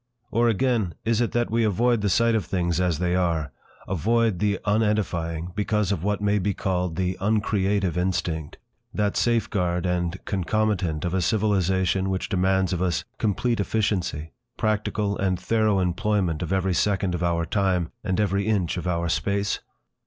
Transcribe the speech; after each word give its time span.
Or, 0.31 0.49
again, 0.49 0.95
is 1.05 1.21
it 1.21 1.31
that 1.33 1.51
we 1.51 1.63
avoid 1.63 2.01
the 2.01 2.09
sight 2.09 2.33
of 2.33 2.45
things 2.47 2.81
as 2.81 2.97
they 2.97 3.13
are, 3.15 3.51
avoid 3.87 4.39
the 4.39 4.57
unedifying, 4.65 5.51
because 5.55 5.91
of 5.91 6.03
what 6.03 6.23
may 6.23 6.39
be 6.39 6.55
called 6.55 6.95
"the 6.95 7.19
uncreative 7.21 7.99
instinct," 7.99 8.57
that 8.95 9.15
safeguard 9.15 9.85
and 9.85 10.17
concomitant 10.25 11.05
of 11.05 11.13
a 11.13 11.21
civilisation 11.21 12.09
which 12.09 12.29
demands 12.29 12.73
of 12.73 12.81
us 12.81 13.03
complete 13.19 13.59
efficiency, 13.59 14.31
practical 14.57 15.19
and 15.19 15.39
thorough 15.39 15.77
employment 15.79 16.41
of 16.41 16.51
every 16.51 16.73
second 16.73 17.13
of 17.13 17.21
our 17.21 17.45
time 17.45 17.91
and 18.03 18.19
every 18.19 18.47
inch 18.47 18.77
of 18.77 18.87
our 18.87 19.07
space? 19.07 19.59